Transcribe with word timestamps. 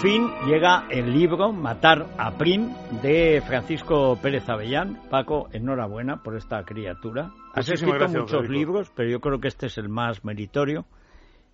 fin 0.00 0.30
llega 0.46 0.86
el 0.88 1.12
libro 1.12 1.52
Matar 1.52 2.06
a 2.16 2.30
Prim 2.38 2.70
de 3.02 3.42
Francisco 3.46 4.18
Pérez 4.22 4.48
Avellán. 4.48 5.00
Paco, 5.10 5.48
enhorabuena 5.52 6.22
por 6.22 6.36
esta 6.36 6.64
criatura. 6.64 7.30
Has 7.52 7.68
escrito 7.68 8.08
muchos 8.08 8.48
libros, 8.48 8.90
pero 8.94 9.10
yo 9.10 9.20
creo 9.20 9.40
que 9.40 9.48
este 9.48 9.66
es 9.66 9.76
el 9.76 9.90
más 9.90 10.24
meritorio 10.24 10.86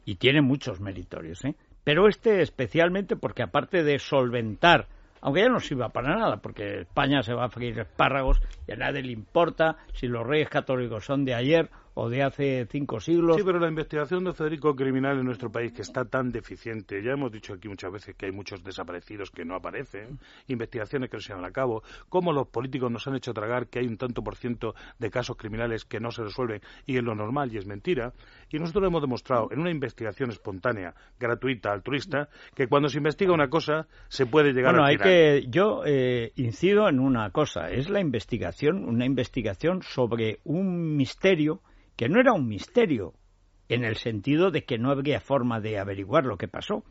y 0.05 0.17
tiene 0.17 0.41
muchos 0.41 0.81
meritorios. 0.81 1.45
¿eh? 1.45 1.57
Pero 1.83 2.07
este 2.07 2.43
especialmente 2.43 3.17
porque 3.17 3.43
aparte 3.43 3.83
de 3.83 3.99
solventar 3.99 4.87
aunque 5.23 5.43
ya 5.43 5.49
no 5.49 5.61
sirva 5.61 5.91
para 5.91 6.17
nada, 6.17 6.37
porque 6.39 6.81
España 6.81 7.23
se 7.23 7.35
va 7.35 7.45
a 7.45 7.51
freír 7.51 7.79
espárragos 7.79 8.41
y 8.67 8.73
a 8.73 8.77
nadie 8.77 9.03
le 9.03 9.13
importa 9.13 9.77
si 9.93 10.07
los 10.07 10.27
reyes 10.27 10.49
católicos 10.49 11.05
son 11.05 11.27
de 11.27 11.35
ayer 11.35 11.69
o 12.03 12.09
de 12.09 12.23
hace 12.23 12.67
cinco 12.71 12.99
siglos. 12.99 13.37
Sí, 13.37 13.43
pero 13.45 13.59
la 13.59 13.69
investigación 13.69 14.25
de 14.25 14.33
Federico 14.33 14.75
criminal 14.75 15.19
en 15.19 15.27
nuestro 15.27 15.53
país, 15.53 15.71
que 15.73 15.83
está 15.83 16.07
tan 16.07 16.33
deficiente, 16.33 17.03
ya 17.03 17.13
hemos 17.13 17.31
dicho 17.31 17.53
aquí 17.53 17.69
muchas 17.69 17.93
veces 17.93 18.15
que 18.17 18.25
hay 18.25 18.33
muchos 18.33 18.65
desaparecidos 18.65 19.31
que 19.31 19.45
no 19.45 19.55
aparecen, 19.55 20.19
investigaciones 20.49 21.11
que 21.11 21.19
no 21.19 21.21
se 21.21 21.29
llevan 21.29 21.45
a 21.45 21.53
cabo, 21.53 21.83
cómo 22.09 22.33
los 22.33 22.49
políticos 22.49 22.91
nos 22.91 23.07
han 23.07 23.17
hecho 23.17 23.35
tragar 23.35 23.67
que 23.67 23.81
hay 23.81 23.87
un 23.87 23.99
tanto 23.99 24.23
por 24.23 24.37
ciento 24.37 24.75
de 24.99 25.11
casos 25.11 25.37
criminales 25.37 25.85
que 25.85 26.01
no 26.01 26.11
se 26.11 26.23
resuelven 26.23 26.63
y 26.87 26.97
es 26.97 27.03
lo 27.03 27.15
normal 27.15 27.53
y 27.53 27.59
es 27.59 27.67
mentira. 27.67 28.15
Y 28.49 28.59
nosotros 28.59 28.87
hemos 28.87 29.03
demostrado 29.03 29.49
en 29.51 29.61
una 29.61 29.71
investigación 29.71 30.31
espontánea, 30.31 30.95
gratuita, 31.19 31.71
altruista, 31.71 32.31
que 32.55 32.67
cuando 32.67 32.89
se 32.89 32.97
investiga 32.97 33.35
una 33.35 33.51
cosa 33.51 33.89
se 34.09 34.25
puede 34.25 34.55
llegar 34.55 34.73
bueno, 34.73 34.87
a 34.87 34.89
hay 34.89 34.97
que 34.97 35.45
yo 35.51 35.83
eh, 35.85 36.33
incido 36.37 36.89
en 36.89 36.99
una 36.99 37.29
cosa, 37.29 37.71
es 37.71 37.91
la 37.91 38.01
investigación, 38.01 38.89
una 38.89 39.05
investigación 39.05 39.83
sobre 39.83 40.41
un 40.45 40.97
misterio 40.97 41.61
que 42.01 42.09
no 42.09 42.19
era 42.19 42.33
un 42.33 42.49
misterio 42.49 43.13
en 43.69 43.85
el 43.85 43.97
sentido 43.97 44.51
de 44.51 44.65
que 44.65 44.79
no 44.79 44.91
habría 44.91 45.21
forma 45.21 45.61
de 45.61 45.79
averiguar 45.79 46.25
lo 46.25 46.39
que 46.39 46.49
pasó. 46.49 46.83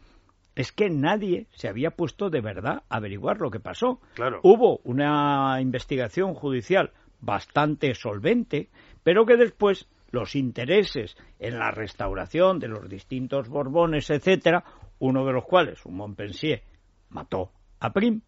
Es 0.54 0.72
que 0.72 0.92
nadie 0.92 1.48
se 1.50 1.68
había 1.68 1.90
puesto 1.90 2.30
de 2.30 2.42
verdad 2.42 2.84
a 2.90 2.98
averiguar 2.98 3.40
lo 3.40 3.50
que 3.50 3.60
pasó. 3.60 4.02
Claro. 4.14 4.40
Hubo 4.44 4.82
una 4.84 5.58
investigación 5.62 6.36
judicial 6.36 6.92
bastante 7.22 7.96
solvente, 7.96 8.70
pero 9.02 9.26
que 9.26 9.36
después 9.36 9.90
los 10.12 10.36
intereses 10.36 11.18
en 11.40 11.58
la 11.58 11.72
restauración 11.72 12.60
de 12.60 12.68
los 12.68 12.88
distintos 12.88 13.50
Borbones, 13.50 14.12
etcétera, 14.12 14.64
uno 15.00 15.26
de 15.26 15.34
los 15.34 15.46
cuales, 15.46 15.84
un 15.88 15.96
Montpensier, 15.96 16.62
mató 17.10 17.52
a 17.80 17.92
Prim, 17.92 18.22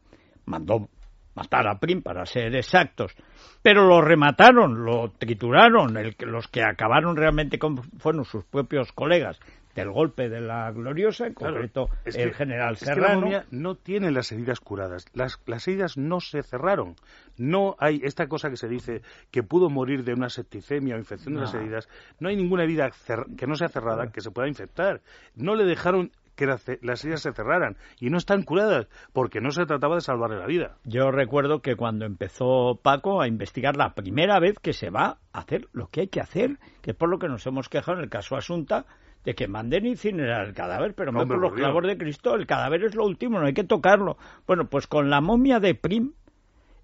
mandó 0.45 0.89
matar 1.35 1.67
a 1.67 1.79
Prim 1.79 2.01
para 2.01 2.25
ser 2.25 2.55
exactos, 2.55 3.15
pero 3.61 3.87
lo 3.87 4.01
remataron, 4.01 4.83
lo 4.83 5.11
trituraron, 5.11 5.97
el, 5.97 6.15
los 6.19 6.47
que 6.47 6.63
acabaron 6.63 7.15
realmente 7.15 7.57
con, 7.59 7.77
fueron 7.99 8.25
sus 8.25 8.43
propios 8.45 8.91
colegas 8.91 9.39
del 9.75 9.91
golpe 9.91 10.29
de 10.29 10.41
la 10.41 10.71
gloriosa, 10.71 11.27
en 11.27 11.33
concreto 11.33 11.89
el 12.05 12.33
general 12.33 12.77
Serrano. 12.77 13.29
no 13.51 13.75
tiene 13.75 14.11
las 14.11 14.31
heridas 14.31 14.59
curadas, 14.59 15.05
las, 15.13 15.39
las 15.45 15.67
heridas 15.67 15.97
no 15.97 16.19
se 16.19 16.43
cerraron. 16.43 16.95
No 17.37 17.75
hay 17.79 18.01
esta 18.03 18.27
cosa 18.27 18.49
que 18.49 18.57
se 18.57 18.67
dice 18.67 19.01
que 19.31 19.43
pudo 19.43 19.69
morir 19.69 20.03
de 20.03 20.13
una 20.13 20.29
septicemia 20.29 20.95
o 20.95 20.99
infección 20.99 21.35
de 21.35 21.41
las 21.41 21.53
heridas. 21.53 21.87
No 22.19 22.29
hay 22.29 22.35
ninguna 22.35 22.63
herida 22.63 22.91
que 23.37 23.47
no 23.47 23.55
sea 23.55 23.69
cerrada 23.69 24.11
que 24.11 24.21
se 24.21 24.31
pueda 24.31 24.47
infectar. 24.47 25.01
No 25.35 25.55
le 25.55 25.63
dejaron 25.63 26.11
que 26.41 26.77
las 26.81 27.03
heridas 27.03 27.21
se 27.21 27.33
cerraran 27.33 27.77
y 27.99 28.09
no 28.09 28.17
están 28.17 28.41
curadas 28.41 28.87
porque 29.13 29.41
no 29.41 29.51
se 29.51 29.67
trataba 29.67 29.95
de 29.95 30.01
salvarle 30.01 30.39
la 30.39 30.47
vida. 30.47 30.77
Yo 30.85 31.11
recuerdo 31.11 31.61
que 31.61 31.75
cuando 31.75 32.05
empezó 32.05 32.79
Paco 32.81 33.21
a 33.21 33.27
investigar 33.27 33.77
la 33.77 33.93
primera 33.93 34.39
vez 34.39 34.57
que 34.59 34.73
se 34.73 34.89
va 34.89 35.19
a 35.33 35.39
hacer 35.39 35.67
lo 35.71 35.87
que 35.87 36.01
hay 36.01 36.07
que 36.07 36.19
hacer, 36.19 36.57
que 36.81 36.91
es 36.91 36.97
por 36.97 37.09
lo 37.09 37.19
que 37.19 37.27
nos 37.27 37.45
hemos 37.45 37.69
quejado 37.69 37.99
en 37.99 38.05
el 38.05 38.09
caso 38.09 38.35
Asunta, 38.35 38.85
de 39.23 39.35
que 39.35 39.47
manden 39.47 39.85
incinerar 39.85 40.47
el 40.47 40.55
cadáver, 40.55 40.95
pero 40.95 41.11
no, 41.11 41.27
por 41.27 41.37
los 41.37 41.53
clavos 41.53 41.85
de 41.85 41.95
Cristo, 41.95 42.33
el 42.33 42.47
cadáver 42.47 42.85
es 42.85 42.95
lo 42.95 43.05
último, 43.05 43.39
no 43.39 43.45
hay 43.45 43.53
que 43.53 43.63
tocarlo. 43.63 44.17
Bueno, 44.47 44.65
pues 44.65 44.87
con 44.87 45.11
la 45.11 45.21
momia 45.21 45.59
de 45.59 45.75
Prim, 45.75 46.13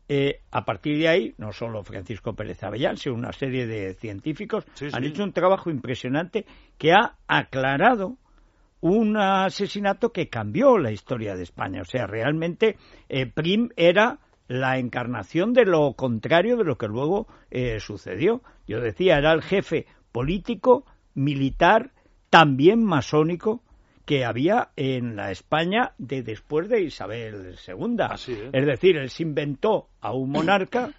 eh, 0.07 0.41
a 0.51 0.65
partir 0.65 0.99
de 0.99 1.07
ahí, 1.07 1.33
no 1.39 1.51
solo 1.51 1.83
Francisco 1.83 2.35
Pérez 2.35 2.61
Avellán, 2.63 2.97
sino 2.97 3.15
una 3.15 3.31
serie 3.31 3.65
de 3.65 3.95
científicos 3.95 4.65
han 4.93 5.03
hecho 5.03 5.23
un 5.23 5.33
trabajo 5.33 5.71
impresionante 5.71 6.45
que 6.77 6.93
ha 6.93 7.15
aclarado 7.27 8.17
un 8.81 9.17
asesinato 9.17 10.11
que 10.11 10.29
cambió 10.29 10.77
la 10.77 10.91
historia 10.91 11.35
de 11.35 11.43
España. 11.43 11.81
O 11.81 11.85
sea, 11.85 12.07
realmente 12.07 12.77
eh, 13.09 13.25
Prim 13.25 13.69
era 13.75 14.19
la 14.47 14.77
encarnación 14.77 15.53
de 15.53 15.65
lo 15.65 15.93
contrario 15.93 16.57
de 16.57 16.63
lo 16.63 16.77
que 16.77 16.87
luego 16.87 17.27
eh, 17.51 17.79
sucedió. 17.79 18.41
Yo 18.67 18.79
decía, 18.79 19.17
era 19.17 19.33
el 19.33 19.41
jefe 19.41 19.85
político, 20.11 20.85
militar, 21.13 21.91
también 22.29 22.83
masónico 22.83 23.61
que 24.05 24.23
había 24.23 24.69
en 24.77 25.17
la 25.17 25.31
España 25.31 25.93
de 25.97 26.23
después 26.23 26.69
de 26.69 26.81
Isabel 26.81 27.55
II. 27.67 27.97
es 28.53 28.65
decir, 28.65 28.95
él 28.95 29.09
se 29.09 29.23
inventó 29.23 29.89
a 29.99 30.13
un 30.13 30.31
monarca 30.31 30.91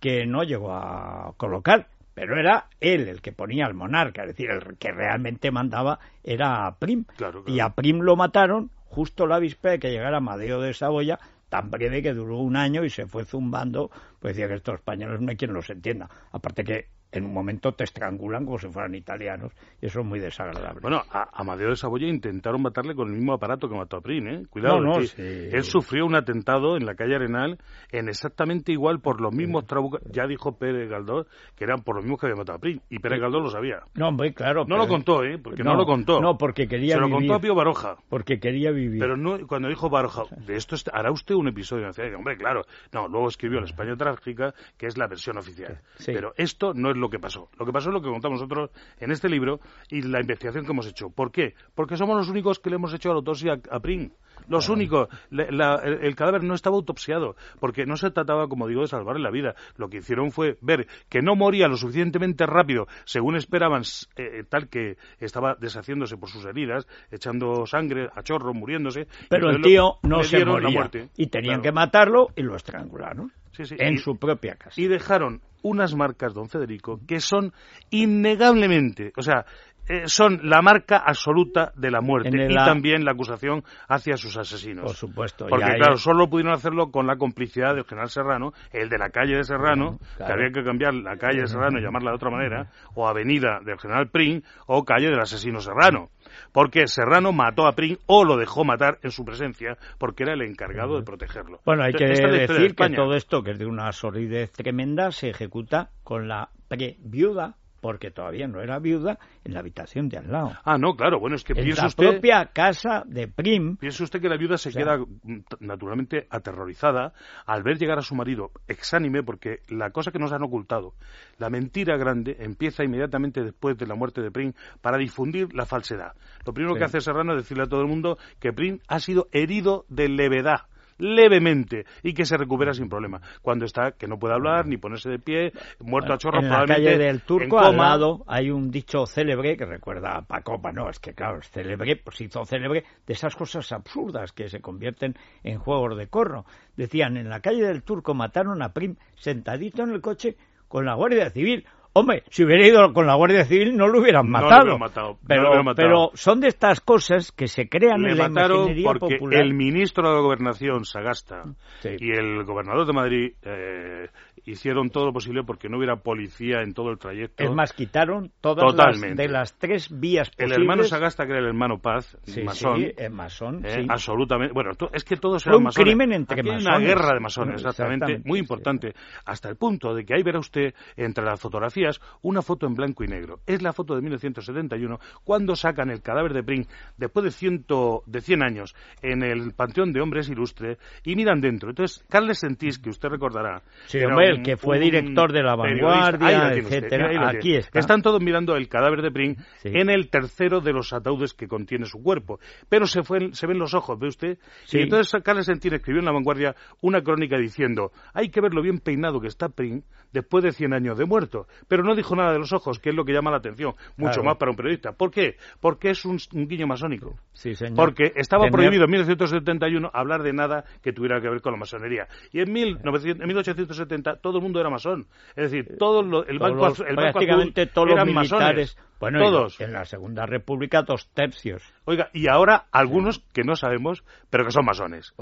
que 0.00 0.24
no 0.24 0.42
llegó 0.42 0.72
a 0.72 1.34
colocar 1.36 1.88
pero 2.16 2.40
era 2.40 2.68
él 2.80 3.08
el 3.08 3.20
que 3.20 3.32
ponía 3.32 3.66
al 3.66 3.74
monarca, 3.74 4.22
es 4.22 4.28
decir, 4.28 4.48
el 4.48 4.78
que 4.78 4.90
realmente 4.90 5.50
mandaba 5.50 5.98
era 6.24 6.66
a 6.66 6.78
Prim. 6.78 7.04
Y 7.46 7.60
a 7.60 7.74
Prim 7.74 8.00
lo 8.00 8.16
mataron 8.16 8.70
justo 8.86 9.26
la 9.26 9.38
víspera 9.38 9.72
de 9.72 9.78
que 9.80 9.90
llegara 9.90 10.16
Amadeo 10.16 10.62
de 10.62 10.72
Saboya, 10.72 11.18
tan 11.50 11.70
breve 11.70 12.02
que 12.02 12.14
duró 12.14 12.38
un 12.38 12.56
año 12.56 12.86
y 12.86 12.90
se 12.90 13.06
fue 13.06 13.26
zumbando, 13.26 13.90
pues 14.18 14.34
decía 14.34 14.48
que 14.48 14.54
estos 14.54 14.76
españoles 14.76 15.20
no 15.20 15.28
hay 15.28 15.36
quien 15.36 15.52
los 15.52 15.68
entienda. 15.68 16.08
Aparte 16.32 16.64
que 16.64 16.88
en 17.16 17.24
un 17.24 17.32
momento 17.32 17.72
te 17.72 17.84
estrangulan 17.84 18.44
como 18.44 18.58
si 18.58 18.68
fueran 18.68 18.94
italianos 18.94 19.52
y 19.80 19.86
eso 19.86 20.00
es 20.00 20.06
muy 20.06 20.20
desagradable. 20.20 20.80
Bueno, 20.80 21.02
a 21.10 21.28
Amadeo 21.32 21.70
de 21.70 21.76
Saboya 21.76 22.06
intentaron 22.06 22.62
matarle 22.62 22.94
con 22.94 23.08
el 23.08 23.14
mismo 23.14 23.32
aparato 23.32 23.68
que 23.68 23.74
mató 23.74 23.96
a 23.96 24.00
Prim, 24.00 24.26
¿eh? 24.28 24.46
Cuidado, 24.50 24.80
no, 24.80 24.98
él 24.98 25.64
sufrió 25.64 26.06
un 26.06 26.14
atentado 26.14 26.76
en 26.76 26.86
la 26.86 26.94
calle 26.94 27.16
Arenal 27.16 27.58
en 27.90 28.08
exactamente 28.08 28.72
igual 28.72 29.00
por 29.00 29.20
los 29.20 29.32
mismos 29.32 29.66
trabucos, 29.66 30.00
ya 30.10 30.26
dijo 30.26 30.56
Pérez 30.58 30.88
Galdós 30.88 31.26
que 31.54 31.64
eran 31.64 31.82
por 31.82 31.96
los 31.96 32.04
mismos 32.04 32.20
que 32.20 32.26
había 32.26 32.36
matado 32.36 32.56
a 32.56 32.60
Prim 32.60 32.80
y 32.90 32.98
Pérez 32.98 33.20
Galdós 33.20 33.42
lo 33.42 33.50
sabía. 33.50 33.80
No, 33.94 34.08
hombre, 34.08 34.32
claro. 34.34 34.64
No 34.66 34.76
lo 34.76 34.86
contó, 34.86 35.24
¿eh? 35.24 35.38
Porque 35.38 35.62
no, 35.62 35.74
lo 35.74 35.86
contó. 35.86 36.20
No, 36.20 36.36
porque 36.36 36.68
quería 36.68 36.94
Se 36.94 37.00
lo 37.00 37.10
contó 37.10 37.34
a 37.34 37.40
Pío 37.40 37.54
Baroja. 37.54 37.96
Porque 38.08 38.38
quería 38.38 38.70
vivir. 38.70 39.00
Pero 39.00 39.16
no, 39.16 39.46
cuando 39.46 39.68
dijo 39.68 39.88
Baroja, 39.88 40.24
de 40.46 40.56
esto 40.56 40.76
hará 40.92 41.10
usted 41.10 41.34
un 41.34 41.48
episodio, 41.48 41.88
hombre, 42.16 42.36
claro. 42.36 42.62
No, 42.92 43.08
luego 43.08 43.28
escribió 43.28 43.60
La 43.60 43.66
España 43.66 43.96
Trágica, 43.96 44.54
que 44.76 44.86
es 44.86 44.96
la 44.96 45.06
versión 45.06 45.38
oficial. 45.38 45.80
Pero 46.04 46.32
esto 46.36 46.72
no 46.74 46.90
es 46.90 46.96
lo 46.96 47.05
que 47.10 47.18
pasó. 47.18 47.48
Lo 47.58 47.66
que 47.66 47.72
pasó 47.72 47.90
es 47.90 47.94
lo 47.94 48.02
que 48.02 48.08
contamos 48.08 48.40
nosotros 48.40 48.70
en 48.98 49.10
este 49.10 49.28
libro 49.28 49.60
y 49.90 50.02
la 50.02 50.20
investigación 50.20 50.64
que 50.64 50.72
hemos 50.72 50.86
hecho. 50.86 51.10
¿Por 51.10 51.30
qué? 51.30 51.54
Porque 51.74 51.96
somos 51.96 52.16
los 52.16 52.28
únicos 52.28 52.58
que 52.58 52.70
le 52.70 52.76
hemos 52.76 52.92
hecho 52.94 53.10
la 53.10 53.16
autopsia 53.16 53.60
a 53.70 53.80
Prim. 53.80 54.10
Los 54.48 54.68
únicos. 54.68 55.08
el, 55.30 56.14
cadáver 56.16 56.42
no 56.42 56.54
estaba 56.54 56.76
autopsiado, 56.76 57.36
porque 57.60 57.86
no 57.86 57.96
se 57.96 58.10
trataba, 58.10 58.48
como 58.48 58.66
digo, 58.68 58.82
de 58.82 58.88
salvarle 58.88 59.22
la 59.22 59.30
vida. 59.30 59.54
Lo 59.76 59.88
que 59.88 59.98
hicieron 59.98 60.30
fue 60.30 60.56
ver 60.60 60.86
que 61.08 61.22
no 61.22 61.34
moría 61.34 61.68
lo 61.68 61.76
suficientemente 61.76 62.46
rápido, 62.46 62.86
según 63.04 63.36
esperaban, 63.36 63.82
eh, 64.16 64.44
tal 64.48 64.68
que 64.68 64.96
estaba 65.18 65.56
deshaciéndose 65.58 66.16
por 66.16 66.28
sus 66.28 66.44
heridas, 66.44 66.86
echando 67.10 67.66
sangre 67.66 68.08
a 68.14 68.22
chorro, 68.22 68.54
muriéndose. 68.54 69.06
Pero 69.28 69.50
el 69.50 69.62
tío 69.62 69.98
no 70.02 70.22
se 70.22 70.44
moría. 70.44 70.90
Y 71.16 71.26
tenían 71.26 71.62
que 71.62 71.72
matarlo 71.72 72.28
y 72.36 72.42
lo 72.42 72.56
estrangularon. 72.56 73.32
en 73.58 73.96
su 73.96 74.18
propia 74.18 74.56
casa. 74.56 74.78
Y 74.78 74.86
dejaron 74.86 75.40
unas 75.62 75.94
marcas, 75.94 76.34
don 76.34 76.48
Federico, 76.48 77.00
que 77.06 77.20
son 77.20 77.52
innegablemente, 77.90 79.12
o 79.16 79.22
sea, 79.22 79.40
eh, 79.40 79.75
son 80.06 80.40
la 80.42 80.62
marca 80.62 80.98
absoluta 80.98 81.72
de 81.76 81.90
la 81.90 82.00
muerte 82.00 82.48
y 82.48 82.54
también 82.54 83.04
la 83.04 83.12
acusación 83.12 83.64
hacia 83.88 84.16
sus 84.16 84.36
asesinos. 84.36 84.84
Por 84.84 84.94
supuesto. 84.94 85.46
Porque, 85.48 85.74
claro, 85.76 85.96
solo 85.96 86.28
pudieron 86.28 86.52
hacerlo 86.52 86.90
con 86.90 87.06
la 87.06 87.16
complicidad 87.16 87.74
del 87.74 87.84
general 87.84 88.10
Serrano, 88.10 88.52
el 88.72 88.88
de 88.88 88.98
la 88.98 89.10
calle 89.10 89.36
de 89.36 89.44
Serrano, 89.44 89.98
que 90.16 90.32
había 90.32 90.50
que 90.50 90.64
cambiar 90.64 90.94
la 90.94 91.16
calle 91.16 91.42
de 91.42 91.46
Serrano 91.46 91.78
y 91.78 91.82
llamarla 91.82 92.10
de 92.10 92.16
otra 92.16 92.30
manera, 92.30 92.70
o 92.94 93.06
avenida 93.06 93.60
del 93.64 93.78
general 93.78 94.08
Prim, 94.08 94.42
o 94.66 94.84
calle 94.84 95.08
del 95.08 95.20
asesino 95.20 95.60
Serrano. 95.60 96.10
Porque 96.52 96.86
Serrano 96.88 97.32
mató 97.32 97.66
a 97.66 97.72
Prim 97.72 97.96
o 98.06 98.24
lo 98.24 98.36
dejó 98.36 98.64
matar 98.64 98.98
en 99.02 99.10
su 99.10 99.24
presencia 99.24 99.76
porque 99.98 100.24
era 100.24 100.34
el 100.34 100.42
encargado 100.42 100.96
de 100.96 101.04
protegerlo. 101.04 101.60
Bueno, 101.64 101.84
hay 101.84 101.92
que 101.92 102.06
decir 102.06 102.74
que 102.74 102.90
todo 102.90 103.14
esto, 103.14 103.42
que 103.42 103.52
es 103.52 103.58
de 103.58 103.66
una 103.66 103.92
sordidez 103.92 104.52
tremenda, 104.52 105.12
se 105.12 105.28
ejecuta 105.28 105.90
con 106.02 106.28
la 106.28 106.50
pre-viuda 106.68 107.56
porque 107.80 108.10
todavía 108.10 108.46
no 108.46 108.60
era 108.60 108.78
viuda, 108.78 109.18
en 109.44 109.54
la 109.54 109.60
habitación 109.60 110.08
de 110.08 110.18
al 110.18 110.30
lado. 110.30 110.52
Ah, 110.64 110.78
no, 110.78 110.94
claro, 110.94 111.20
bueno, 111.20 111.36
es 111.36 111.44
que 111.44 111.52
en 111.52 111.70
la 111.70 111.88
propia 111.96 112.46
casa 112.46 113.02
de 113.06 113.28
Prim. 113.28 113.76
Piensa 113.76 114.04
usted 114.04 114.20
que 114.20 114.28
la 114.28 114.36
viuda 114.36 114.58
se 114.58 114.72
queda 114.72 114.98
mm, 114.98 115.40
naturalmente 115.60 116.26
aterrorizada 116.30 117.12
al 117.46 117.62
ver 117.62 117.78
llegar 117.78 117.98
a 117.98 118.02
su 118.02 118.14
marido 118.14 118.50
exánime, 118.66 119.22
porque 119.22 119.60
la 119.68 119.90
cosa 119.90 120.10
que 120.10 120.18
nos 120.18 120.32
han 120.32 120.42
ocultado, 120.42 120.94
la 121.38 121.50
mentira 121.50 121.96
grande, 121.96 122.36
empieza 122.40 122.84
inmediatamente 122.84 123.42
después 123.42 123.76
de 123.76 123.86
la 123.86 123.94
muerte 123.94 124.22
de 124.22 124.30
Prim 124.30 124.52
para 124.80 124.98
difundir 124.98 125.54
la 125.54 125.66
falsedad. 125.66 126.14
Lo 126.44 126.52
primero 126.52 126.74
que 126.76 126.84
hace 126.84 127.00
Serrano 127.00 127.32
es 127.32 127.42
decirle 127.42 127.64
a 127.64 127.68
todo 127.68 127.80
el 127.80 127.88
mundo 127.88 128.18
que 128.40 128.52
Prim 128.52 128.80
ha 128.88 129.00
sido 129.00 129.28
herido 129.32 129.84
de 129.88 130.08
levedad 130.08 130.66
levemente 130.98 131.84
y 132.02 132.14
que 132.14 132.24
se 132.24 132.36
recupera 132.36 132.72
sin 132.72 132.88
problema. 132.88 133.20
Cuando 133.42 133.64
está 133.64 133.92
que 133.92 134.06
no 134.06 134.18
puede 134.18 134.34
hablar 134.34 134.66
ni 134.66 134.76
ponerse 134.76 135.10
de 135.10 135.18
pie, 135.18 135.52
muerto 135.80 136.12
a 136.12 136.18
chorro, 136.18 136.40
en 136.40 136.48
la 136.48 136.64
calle 136.66 136.98
del 136.98 137.22
Turco 137.22 137.58
al 137.58 137.76
lado 137.76 138.24
hay 138.26 138.50
un 138.50 138.70
dicho 138.70 139.06
célebre 139.06 139.56
que 139.56 139.66
recuerda 139.66 140.16
a 140.16 140.22
Pacopa, 140.22 140.72
no, 140.72 140.88
es 140.88 140.98
que 140.98 141.14
claro, 141.14 141.38
es 141.38 141.50
célebre, 141.50 141.96
pues 141.96 142.20
hizo 142.20 142.44
célebre 142.44 142.84
de 143.06 143.12
esas 143.12 143.34
cosas 143.34 143.70
absurdas 143.72 144.32
que 144.32 144.48
se 144.48 144.60
convierten 144.60 145.14
en 145.42 145.58
juegos 145.58 145.96
de 145.96 146.08
corro. 146.08 146.44
Decían, 146.76 147.16
en 147.16 147.28
la 147.28 147.40
calle 147.40 147.66
del 147.66 147.82
Turco 147.82 148.14
mataron 148.14 148.62
a 148.62 148.72
Prim 148.72 148.96
sentadito 149.14 149.82
en 149.82 149.90
el 149.90 150.00
coche 150.00 150.36
con 150.68 150.84
la 150.84 150.94
Guardia 150.94 151.30
Civil. 151.30 151.66
Hombre, 151.98 152.24
si 152.28 152.44
hubiera 152.44 152.66
ido 152.66 152.92
con 152.92 153.06
la 153.06 153.14
Guardia 153.14 153.46
Civil 153.46 153.74
no 153.74 153.88
lo 153.88 154.00
hubieran 154.00 154.28
matado. 154.28 154.78
pero, 155.26 156.10
son 156.12 156.40
de 156.40 156.48
estas 156.48 156.82
cosas 156.82 157.32
que 157.32 157.46
se 157.46 157.70
crean 157.70 158.04
en 158.04 158.18
la 158.18 158.26
imaginería 158.26 158.84
porque 158.84 159.16
popular. 159.16 159.40
El 159.40 159.54
ministro 159.54 160.06
de 160.06 160.14
la 160.14 160.20
Gobernación, 160.20 160.84
Sagasta, 160.84 161.44
y 161.82 162.10
el 162.10 162.44
gobernador 162.44 162.86
de 162.86 162.92
Madrid, 162.92 163.32
eh, 163.42 164.08
hicieron 164.46 164.90
todo 164.90 165.06
lo 165.06 165.12
posible 165.12 165.42
porque 165.44 165.68
no 165.68 165.76
hubiera 165.76 165.96
policía 165.96 166.62
en 166.62 166.72
todo 166.72 166.90
el 166.90 166.98
trayecto. 166.98 167.42
Es 167.44 167.50
más, 167.52 167.72
quitaron 167.72 168.30
todas 168.40 168.74
las 168.74 169.00
de 169.16 169.28
las 169.28 169.58
tres 169.58 169.88
vías 169.90 170.30
posibles. 170.30 170.56
El 170.56 170.62
hermano 170.62 170.84
Sagasta, 170.84 171.26
que 171.26 171.32
era 171.32 171.40
el 171.40 171.46
hermano 171.46 171.78
Paz, 171.78 172.16
masón. 172.44 172.80
Sí, 172.80 173.08
masón, 173.10 173.66
eh, 173.66 173.86
Absolutamente. 173.88 174.54
Bueno, 174.54 174.70
es 174.92 175.04
que 175.04 175.16
todos 175.16 175.44
eran 175.46 175.58
un 175.58 175.64
masones. 175.64 175.84
crimen 175.84 176.12
entre 176.12 176.40
Aquí 176.40 176.48
masones. 176.48 176.66
una 176.66 176.78
guerra 176.78 177.14
de 177.14 177.20
masones, 177.20 177.54
exactamente, 177.56 178.22
muy 178.24 178.38
importante. 178.38 178.94
Hasta 179.24 179.48
el 179.48 179.56
punto 179.56 179.94
de 179.94 180.04
que 180.04 180.14
ahí 180.14 180.22
verá 180.22 180.38
usted, 180.38 180.74
entre 180.96 181.24
las 181.24 181.40
fotografías, 181.40 182.00
una 182.22 182.40
foto 182.40 182.66
en 182.66 182.74
blanco 182.74 183.04
y 183.04 183.08
negro. 183.08 183.40
Es 183.46 183.62
la 183.62 183.72
foto 183.72 183.94
de 183.94 184.02
1971, 184.02 184.98
cuando 185.24 185.56
sacan 185.56 185.90
el 185.90 186.02
cadáver 186.02 186.32
de 186.32 186.42
Pring, 186.42 186.66
después 186.96 187.24
de, 187.24 187.30
ciento, 187.32 188.02
de 188.06 188.20
100 188.20 188.42
años, 188.42 188.74
en 189.02 189.22
el 189.22 189.52
Panteón 189.54 189.92
de 189.92 190.00
Hombres 190.00 190.28
Ilustre, 190.28 190.78
y 191.04 191.16
miran 191.16 191.40
dentro. 191.40 191.70
Entonces, 191.70 192.04
Carles 192.08 192.38
Sentís, 192.38 192.78
que 192.78 192.90
usted 192.90 193.08
recordará... 193.08 193.62
Sí, 193.86 193.98
que 194.42 194.56
fue 194.56 194.78
director 194.78 195.32
de 195.32 195.42
La 195.42 195.56
Vanguardia, 195.56 196.52
etcétera. 196.52 197.28
Aquí 197.28 197.56
está. 197.56 197.78
Están 197.78 198.02
todos 198.02 198.20
mirando 198.20 198.56
el 198.56 198.68
cadáver 198.68 199.02
de 199.02 199.10
Pring 199.10 199.36
en 199.64 199.90
el 199.90 200.08
tercero 200.08 200.60
de 200.60 200.72
los 200.72 200.92
ataúdes 200.92 201.34
que 201.34 201.48
contiene 201.48 201.86
su 201.86 202.02
cuerpo. 202.02 202.38
Pero 202.68 202.86
se, 202.86 203.02
fue, 203.02 203.32
se 203.32 203.46
ven 203.46 203.58
los 203.58 203.74
ojos, 203.74 203.98
¿ve 203.98 204.08
usted? 204.08 204.38
Y 204.72 204.80
entonces 204.80 205.22
Carles 205.22 205.46
Sentir 205.46 205.74
escribió 205.74 206.00
en 206.00 206.06
La 206.06 206.12
Vanguardia 206.12 206.54
una 206.80 207.02
crónica 207.02 207.38
diciendo 207.38 207.92
hay 208.12 208.30
que 208.30 208.40
ver 208.40 208.54
lo 208.54 208.62
bien 208.62 208.78
peinado 208.78 209.20
que 209.20 209.28
está 209.28 209.48
Pring 209.48 209.82
después 210.12 210.42
de 210.44 210.52
100 210.52 210.72
años 210.72 210.98
de 210.98 211.04
muerto. 211.04 211.46
Pero 211.68 211.82
no 211.82 211.94
dijo 211.94 212.16
nada 212.16 212.32
de 212.32 212.38
los 212.38 212.52
ojos, 212.52 212.78
que 212.78 212.90
es 212.90 212.96
lo 212.96 213.04
que 213.04 213.12
llama 213.12 213.30
la 213.30 213.38
atención, 213.38 213.74
mucho 213.96 214.22
más 214.22 214.36
para 214.36 214.50
un 214.50 214.56
periodista. 214.56 214.92
¿Por 214.92 215.10
qué? 215.10 215.36
Porque 215.60 215.90
es 215.90 216.04
un, 216.04 216.18
guiño 216.32 216.66
masónico. 216.66 217.16
Sí, 217.32 217.54
señor. 217.54 217.76
Porque 217.76 218.12
estaba 218.16 218.48
prohibido 218.48 218.84
en 218.84 218.90
1971 218.90 219.90
hablar 219.92 220.22
de 220.22 220.32
nada 220.32 220.64
que 220.82 220.92
tuviera 220.92 221.20
que 221.20 221.28
ver 221.28 221.40
con 221.40 221.52
la 221.52 221.58
masonería. 221.58 222.08
Y 222.32 222.40
en, 222.40 222.52
1900, 222.52 223.20
en 223.20 223.28
1870 223.28 224.16
todo 224.28 224.38
el 224.38 224.42
mundo 224.42 224.60
era 224.60 224.70
masón. 224.70 225.06
Es 225.34 225.50
decir, 225.50 225.76
todo 225.78 226.00
el 226.00 226.38
banco, 226.38 226.84
el 226.84 226.96
prácticamente 226.96 227.66
todos 227.66 227.90
los 227.90 228.06
militares. 228.06 228.76
Bueno, 228.98 229.20
todos. 229.20 229.60
En 229.60 229.72
la 229.72 229.84
Segunda 229.84 230.26
República 230.26 230.82
dos 230.82 231.08
tercios. 231.12 231.62
Oiga, 231.84 232.08
y 232.12 232.28
ahora 232.28 232.66
algunos 232.72 233.18
que 233.32 233.44
no 233.44 233.54
sabemos, 233.54 234.04
pero 234.30 234.44
que 234.44 234.50
son 234.50 234.64
masones. 234.64 235.14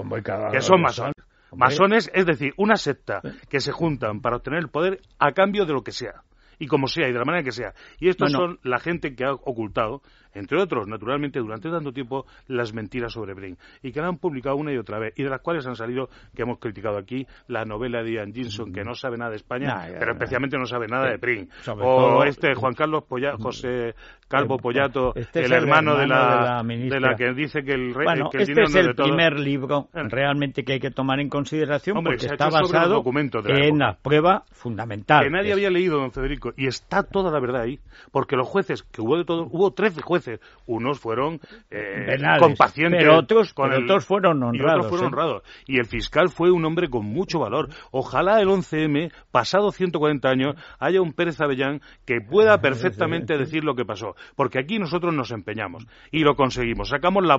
que 0.51 0.61
son 0.61 0.81
masones. 0.81 1.13
Masones, 1.55 2.11
es 2.13 2.25
decir, 2.25 2.53
una 2.57 2.75
secta 2.75 3.21
que 3.49 3.59
se 3.59 3.71
juntan 3.71 4.21
para 4.21 4.37
obtener 4.37 4.59
el 4.59 4.69
poder 4.69 4.99
a 5.19 5.31
cambio 5.31 5.65
de 5.65 5.73
lo 5.73 5.83
que 5.83 5.91
sea 5.91 6.23
y 6.59 6.67
como 6.67 6.87
sea 6.87 7.07
y 7.07 7.13
de 7.13 7.19
la 7.19 7.25
manera 7.25 7.43
que 7.43 7.51
sea. 7.51 7.73
Y 7.99 8.09
estos 8.09 8.31
son 8.31 8.59
la 8.63 8.79
gente 8.79 9.15
que 9.15 9.25
ha 9.25 9.33
ocultado 9.33 10.01
entre 10.35 10.61
otros, 10.61 10.87
naturalmente, 10.87 11.39
durante 11.39 11.69
tanto 11.69 11.91
tiempo, 11.91 12.25
las 12.47 12.73
mentiras 12.73 13.13
sobre 13.13 13.33
Brain, 13.33 13.57
y 13.81 13.91
que 13.91 14.01
la 14.01 14.07
han 14.07 14.17
publicado 14.17 14.57
una 14.57 14.71
y 14.71 14.77
otra 14.77 14.99
vez, 14.99 15.13
y 15.17 15.23
de 15.23 15.29
las 15.29 15.41
cuales 15.41 15.65
han 15.65 15.75
salido, 15.75 16.09
que 16.35 16.43
hemos 16.43 16.59
criticado 16.59 16.97
aquí, 16.97 17.25
la 17.47 17.65
novela 17.65 18.03
de 18.03 18.13
Ian 18.13 18.33
Ginson, 18.33 18.71
que 18.71 18.83
no 18.83 18.93
sabe 18.93 19.17
nada 19.17 19.31
de 19.31 19.37
España, 19.37 19.75
pero 19.97 20.11
especialmente 20.11 20.57
no 20.57 20.65
sabe 20.65 20.87
nada 20.87 21.09
de 21.09 21.17
Brain, 21.17 21.49
o 21.81 22.23
este 22.23 22.53
Juan 22.53 22.73
Carlos 22.73 23.05
José 23.39 23.95
Calvo 24.27 24.57
Pollato, 24.57 25.13
este 25.15 25.45
el, 25.45 25.53
hermano 25.53 25.95
de 25.95 26.07
la, 26.07 26.63
de 26.63 26.99
la, 26.99 27.15
que 27.15 27.31
dice 27.33 27.63
que 27.63 27.73
el, 27.73 27.93
rey, 27.93 28.05
bueno, 28.05 28.29
que 28.31 28.37
el 28.37 28.49
este 28.49 28.63
es 28.63 28.75
el 28.75 28.95
primer 28.95 29.39
libro 29.39 29.89
eh. 29.93 30.01
realmente 30.09 30.63
que 30.63 30.73
hay 30.73 30.79
que 30.79 30.89
tomar 30.89 31.19
en 31.19 31.29
consideración 31.29 32.03
porque 32.03 32.25
está 32.25 32.49
basado 32.49 33.03
en 33.45 33.77
la 33.77 33.97
prueba 34.01 34.43
fundamental. 34.51 35.23
Que 35.23 35.29
nadie 35.29 35.53
había 35.53 35.69
leído, 35.69 35.99
don 35.99 36.11
Federico, 36.11 36.53
y 36.57 36.65
está 36.67 37.03
toda 37.03 37.31
la 37.31 37.39
verdad 37.39 37.61
ahí, 37.61 37.79
porque 38.11 38.35
los 38.35 38.47
jueces, 38.47 38.81
que 38.83 39.01
hubo 39.01 39.17
de 39.17 39.25
todo, 39.25 39.47
hubo 39.51 39.71
13 39.71 40.01
jueces 40.01 40.24
unos 40.65 40.99
fueron 40.99 41.39
eh, 41.69 42.17
compacientes. 42.39 43.01
Pero 43.01 43.17
otros, 43.17 43.53
otros 43.55 44.05
fueron 44.05 44.43
honrados. 44.43 44.85
Y 44.85 44.89
fueron 44.89 45.05
¿eh? 45.05 45.07
honrados. 45.07 45.43
Y 45.67 45.79
el 45.79 45.85
fiscal 45.85 46.29
fue 46.29 46.51
un 46.51 46.65
hombre 46.65 46.89
con 46.89 47.05
mucho 47.05 47.39
valor. 47.39 47.69
Ojalá 47.91 48.41
el 48.41 48.47
11M, 48.47 49.11
pasado 49.31 49.71
140 49.71 50.29
años, 50.29 50.55
haya 50.79 51.01
un 51.01 51.13
Pérez 51.13 51.39
Avellán 51.41 51.81
que 52.05 52.21
pueda 52.21 52.59
perfectamente 52.61 53.37
decir 53.37 53.63
lo 53.63 53.75
que 53.75 53.85
pasó. 53.85 54.15
Porque 54.35 54.59
aquí 54.59 54.79
nosotros 54.79 55.13
nos 55.13 55.31
empeñamos. 55.31 55.85
Y 56.11 56.19
lo 56.19 56.35
conseguimos. 56.35 56.89
Sacamos 56.89 57.25
la, 57.25 57.37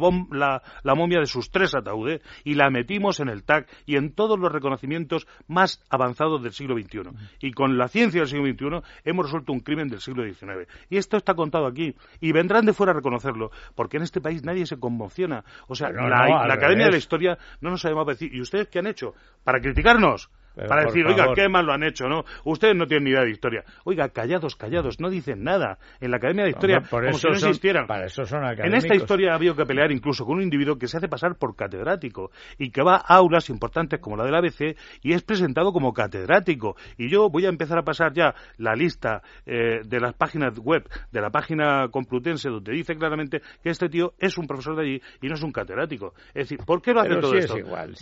la, 0.83 0.95
momia 0.95 1.21
de 1.21 1.27
sus 1.27 1.51
tres 1.51 1.75
ataúdes 1.75 2.23
y 2.45 2.55
la 2.55 2.71
metimos 2.71 3.21
en 3.21 3.29
el 3.29 3.45
TAC 3.45 3.69
y 3.87 3.97
en 3.97 4.13
todos 4.13 4.39
los 4.39 4.53
reconocimientos 4.53 5.27
más 5.47 5.85
avanzados 5.91 6.43
del 6.43 6.53
siglo 6.53 6.77
XXI. 6.77 7.11
Y 7.41 7.53
con 7.53 7.77
la 7.79 7.89
ciencia 7.89 8.21
del 8.21 8.29
siglo 8.29 8.47
XXI 8.47 8.89
hemos 9.05 9.27
resuelto 9.27 9.53
un 9.53 9.61
crimen 9.61 9.89
del 9.89 10.01
siglo 10.01 10.25
XIX. 10.25 10.69
Y 10.91 10.97
esto 10.97 11.17
está 11.17 11.35
contado 11.35 11.67
aquí. 11.67 11.95
Y 12.21 12.33
vendrán 12.33 12.67
de 12.67 12.73
fuera 12.77 12.93
a 12.93 12.95
reconocerlo, 12.95 13.51
porque 13.75 13.97
en 13.97 14.05
este 14.05 14.21
país 14.21 14.45
nadie 14.45 14.67
se 14.67 14.79
conmociona. 14.79 15.45
O 15.67 15.75
sea, 15.75 15.91
la, 15.91 16.53
Academia 16.53 16.87
de 16.87 16.93
la 16.93 16.99
Historia 16.99 17.39
no 17.61 17.71
nos 17.71 17.85
ha 17.85 17.89
llamado 17.89 18.11
decir, 18.11 18.35
¿y 18.35 18.41
ustedes 18.41 18.69
qué 18.69 18.79
han 18.79 18.87
hecho? 18.87 19.15
¿Para 19.43 19.61
criticarnos? 19.61 20.31
Para 20.57 20.87
decir, 20.87 21.07
oiga, 21.07 21.33
qué 21.35 21.49
mal 21.49 21.67
lo 21.67 21.73
han 21.73 21.85
hecho, 21.85 22.09
¿no? 22.09 22.25
Ustedes 22.45 22.75
no 22.75 22.87
tienen 22.87 23.05
ni 23.05 23.11
idea 23.11 23.23
de 23.23 23.31
historia. 23.31 23.65
Oiga, 23.85 24.09
callados, 24.09 24.57
callados, 24.57 25.01
no 25.01 25.11
dicen 25.11 25.45
nada. 25.45 25.79
En 26.01 26.11
la 26.11 26.17
Academia 26.17 26.45
de 26.45 26.51
Historia, 26.51 26.81
por 26.81 27.05
como 27.05 27.19
si 27.19 27.27
no 27.27 27.35
existieran. 27.35 27.87
Para 27.87 28.07
eso 28.07 28.25
son 28.25 28.45
en 28.45 28.75
esta 28.75 28.95
historia 28.95 29.33
ha 29.33 29.35
habido 29.35 29.55
que 29.55 29.65
pelear 29.65 29.93
incluso 29.93 30.25
con 30.25 30.37
un 30.37 30.43
individuo 30.43 30.77
que 30.77 30.87
se 30.87 30.97
hace 30.97 31.09
pasar 31.09 31.37
por 31.37 31.57
catedrático 31.57 32.31
y 32.59 32.71
que 32.71 32.83
va 32.83 32.97
a 32.97 33.17
aulas 33.17 33.51
importantes 33.51 34.01
como 34.01 34.17
la 34.17 34.25
del 34.25 34.35
ABC 34.35 34.77
y 35.03 35.13
es 35.13 35.23
presentado 35.23 35.73
como 35.73 35.93
catedrático. 35.93 36.77
Y 36.97 37.09
yo 37.09 37.29
voy 37.29 37.47
a 37.47 37.49
empezar 37.49 37.79
a 37.79 37.83
pasar 37.83 38.13
ya 38.13 38.35
la 38.59 38.75
lista 38.75 39.23
eh, 39.45 39.81
de 39.85 40.01
las 40.01 40.15
páginas 40.15 40.59
web 40.59 40.89
de 41.11 41.21
la 41.21 41.31
página 41.31 41.89
complutense 41.91 42.49
donde 42.49 42.73
dice 42.73 42.97
claramente 42.97 43.41
que 43.63 43.71
este 43.71 43.89
tío 43.89 44.15
es 44.19 44.39
un 44.39 44.47
profesor 44.47 44.77
de 44.77 44.83
allí 44.83 45.03
y 45.21 45.29
no 45.29 45.35
es 45.35 45.43
un 45.43 45.53
catedrático. 45.53 46.15
Es 46.29 46.49
decir, 46.49 46.59
¿por 46.65 46.81
qué 46.81 46.93
lo 46.93 47.01
hace 47.01 47.17
todo 47.17 47.35
esto? 47.35 47.57